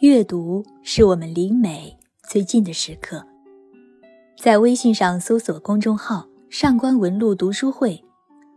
[0.00, 3.26] 阅读是我们离美最近的时刻。
[4.40, 8.00] 在微信上搜索公众号“上官文露读书会”，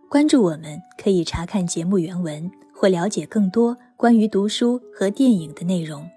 [0.08, 6.08] 关注我们，可以查看节目原文或了解更多关于读书和电影的内容。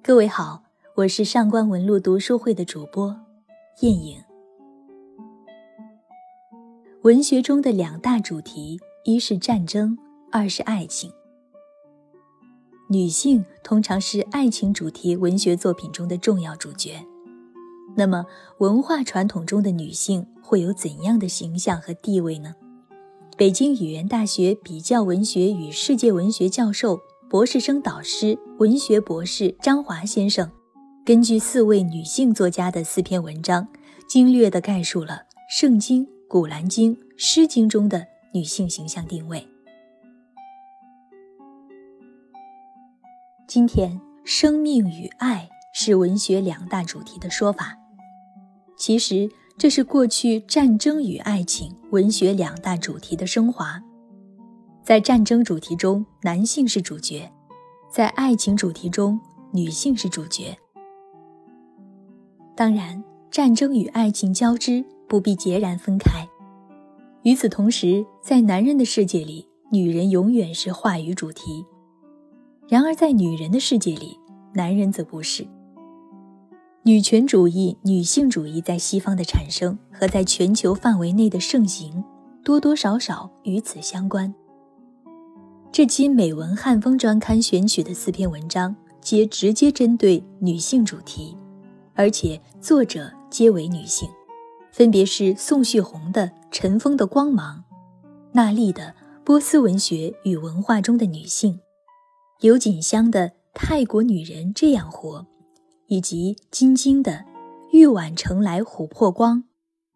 [0.00, 0.62] 各位好，
[0.94, 3.16] 我是上官文露读书会的主播
[3.80, 4.22] 艳影。
[7.02, 9.98] 文学中的两大主题，一是战争，
[10.30, 11.10] 二是爱情。
[12.88, 17.04] 女性通常是爱情主题文学作品中的重要主角。
[17.96, 18.26] 那么，
[18.58, 22.54] 文化传统中的女性会有怎样的形象和地位呢？
[23.36, 30.50] 北京语言大学比较文学与世界文学教授、博士生导师、文学博士张华先生，
[31.06, 33.66] 根据四位女性作家的四篇文章，
[34.06, 35.14] 精略地概述了
[35.48, 39.48] 《圣经》《古兰经》《诗经》中的女性形象定位。
[43.54, 47.78] 今天，生命与爱是文学两大主题的说法。
[48.76, 53.80] 其实，这是过去战争与爱情文学两大主题的升华。
[54.82, 57.30] 在战争主题中，男性是主角；
[57.88, 59.20] 在爱情主题中，
[59.52, 60.58] 女性是主角。
[62.56, 66.26] 当然，战争与爱情交织，不必截然分开。
[67.22, 71.64] 与此同时，在男人的世界里，女人永远是话语主题。
[72.68, 74.18] 然而，在女人的世界里，
[74.54, 75.46] 男人则不是。
[76.82, 82.04] 女权主义、女性主义在西方的产生和在全球范围内的盛行，
[82.42, 84.34] 多多少少与此相关。
[85.72, 91.36] 这期美文汉风专刊选取的四篇文章，皆直接针对女性主题，
[91.94, 94.08] 而且作者皆为女性，
[94.72, 97.64] 分别是宋旭红的《尘封的光芒》，
[98.32, 98.82] 娜丽的
[99.24, 101.54] 《波斯文学与文化中的女性》。
[102.40, 105.20] 刘锦香的《泰国女人这样活》，
[105.86, 107.12] 以及金晶的
[107.70, 109.38] 《玉碗盛来琥珀光》，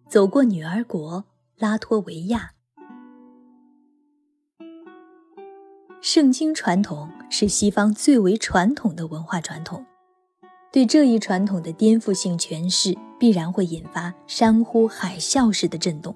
[0.08, 1.24] 走过女儿国
[1.58, 2.52] 拉脱维亚。
[6.00, 9.84] 圣经传统是西方最为传统的文化传统，
[10.72, 16.14] 对这一传统的颠覆性诠释，必然会引发山呼海啸式的震动。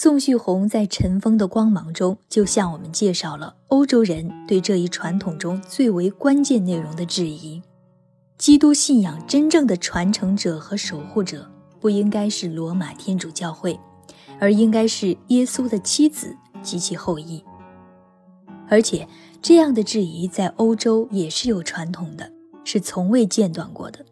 [0.00, 7.60] 宋旭红在《尘封的光芒》中就向我们介绍了欧洲人对这一传统中最为关键内容的质疑：
[8.36, 11.50] 基督信仰真正的传承者和守护者
[11.80, 13.76] 不应该是罗马天主教会，
[14.38, 16.32] 而应该是耶稣的妻子
[16.62, 17.42] 及其后裔。
[18.68, 19.08] 而且，
[19.42, 22.30] 这样的质疑在欧洲也是有传统的，
[22.62, 24.06] 是从未间断过的。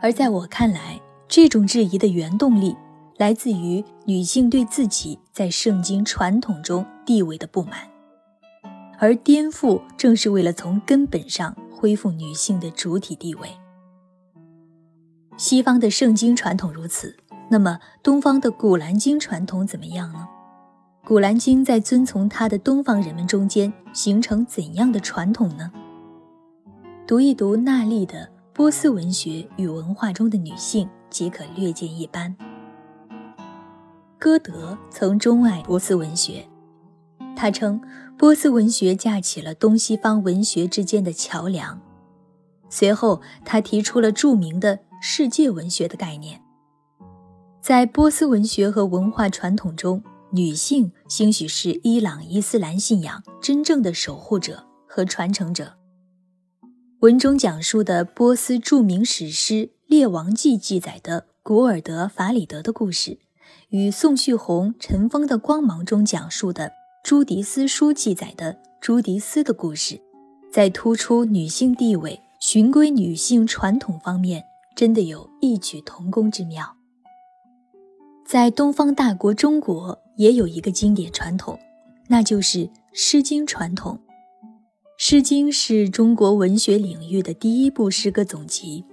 [0.00, 2.76] 而在我看来，这种质疑的原动力。
[3.20, 7.86] 来自于女性对自己在圣经传统中地位的不满，
[8.98, 13.50] 而颠覆正是为了从根本上恢复女性的主体地位。
[15.36, 17.14] 西方的圣经传统如此，
[17.50, 20.26] 那么东方的古兰经传统怎么样呢？
[21.04, 25.70] 古兰经在遵从它的东方人们中间形成怎样的传统呢？
[27.06, 28.14] 读一读那丽的
[28.54, 32.34] 《波斯文学与文化中的女性》，即可略见一斑。
[34.20, 36.46] 歌德曾钟爱波斯文学，
[37.34, 37.80] 他称
[38.18, 41.80] 波斯文学架起了东西方文学之间的桥梁。
[42.68, 46.42] 随后，他提出了著名的世界文学的概念。
[47.62, 55.78] 在波斯文学和文化传统中，女性兴许是伊朗伊斯兰信仰真正的守护者和传承者。
[57.00, 59.54] 文中讲述的波斯著名史诗
[59.86, 63.20] 《列王纪》记载的古尔德法里德的故事。
[63.70, 66.72] 与宋旭红《尘封的光芒》中讲述的
[67.04, 70.00] 朱迪斯书记载的朱迪斯的故事，
[70.52, 74.44] 在突出女性地位、循规女性传统方面，
[74.74, 76.76] 真的有异曲同工之妙。
[78.26, 81.58] 在东方大国中国，也有一个经典传统，
[82.08, 82.58] 那就是
[82.92, 83.98] 《诗经》传统。
[84.96, 88.84] 《诗经》是中国文学领域的第一部诗歌总集，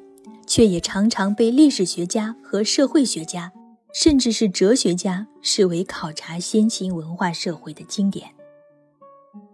[0.48, 3.52] 却也常常被历史学家和社会学家。
[3.94, 8.30] 甚至是哲学家视为考察先秦文化社会的经典，《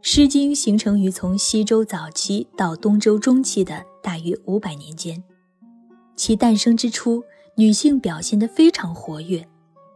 [0.01, 5.23] 诗经》形成于从西周早期到东周中期的大约五百年间。
[6.15, 7.23] 其诞生之初，
[7.55, 9.47] 女性表现得非常活跃，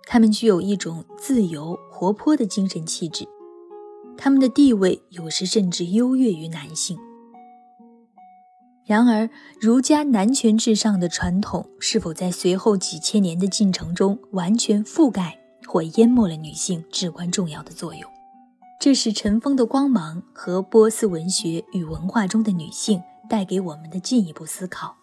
[0.06, 3.28] 她们具有一种自由活泼的精神气质，
[4.18, 6.98] 她们的地位有时甚至优越于男性。
[8.88, 9.30] 然而，
[9.60, 15.38] 儒家男权至上的传统是否在随后几千年的进程中完全覆盖
[15.68, 18.10] 或淹没了女性至关重要的作用？
[18.80, 24.96] 这是尘封的光芒和波斯文学与文化中的女性带给我们的进一步思考。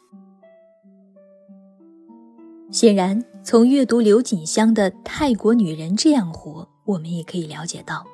[2.70, 7.96] 显然，从阅读刘锦香的《泰国女人这样活》，我们也可以了解到，《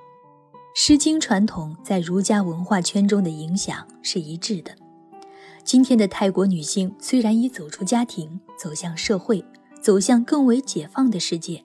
[0.75, 4.72] 诗经》传统在儒家文化圈中的影响是一致的。
[5.65, 9.45] 今天的泰国女性虽然已走出家庭，走向社会，
[9.81, 11.65] 走向更为解放的世界，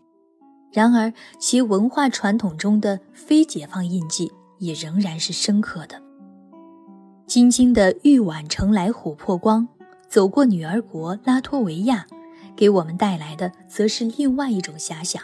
[0.71, 6.01] 然而其文化传统中的非解放印记也仍然是深刻的。
[7.25, 9.67] 金晶的玉碗盛来琥珀光，
[10.07, 12.05] 走过女儿国拉脱维亚。
[12.55, 15.21] 给我们带来的则是另外一种遐想，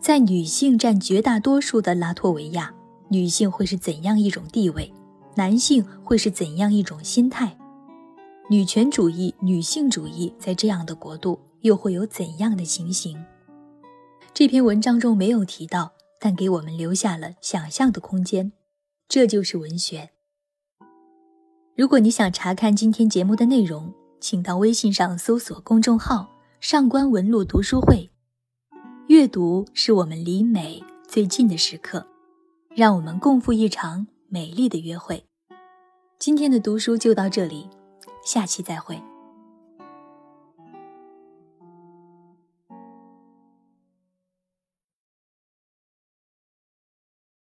[0.00, 2.74] 在女性占绝大多数的拉脱维亚，
[3.10, 4.92] 女性会是怎样一种地位？
[5.36, 7.58] 男性会是怎样一种心态？
[8.48, 13.22] 女权主义、女性主义在这样的国度又会有怎样的情形？
[14.32, 18.52] 这篇文章中没有提到，但给我们留下了想象的空间。
[19.08, 20.08] 这就是文学。
[21.76, 26.30] 如果你想查看今天节目的内容，请到微信上搜索公众号
[26.60, 28.10] “上官文露读书会”。
[29.08, 32.06] 阅读是我们离美最近的时刻，
[32.74, 35.25] 让我们共赴一场美丽的约会。
[36.18, 37.68] 今天的读书就到这里，
[38.24, 38.98] 下期再会。